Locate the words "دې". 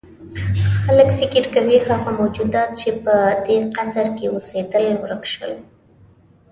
3.45-3.57